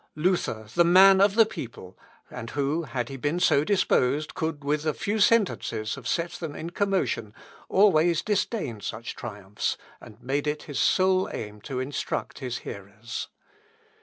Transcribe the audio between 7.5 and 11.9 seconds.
always disdained such triumphs, and made it his sole aim to